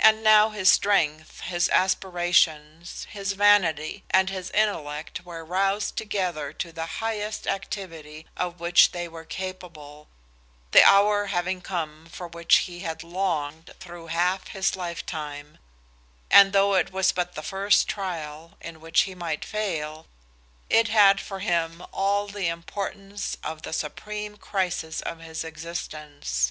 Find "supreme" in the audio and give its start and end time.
23.72-24.36